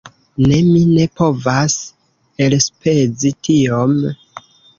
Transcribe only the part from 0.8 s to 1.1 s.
ne